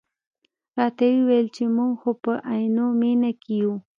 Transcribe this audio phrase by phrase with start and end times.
[0.77, 3.73] راته یې وویل چې موږ خو په عینومېنه کې یو.